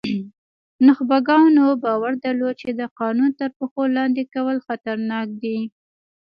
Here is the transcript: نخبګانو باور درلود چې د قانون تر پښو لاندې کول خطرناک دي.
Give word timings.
نخبګانو 0.87 1.65
باور 1.83 2.13
درلود 2.23 2.55
چې 2.61 2.69
د 2.79 2.81
قانون 2.99 3.29
تر 3.39 3.49
پښو 3.57 3.83
لاندې 3.97 4.21
کول 4.33 4.57
خطرناک 4.67 5.27
دي. 5.41 5.57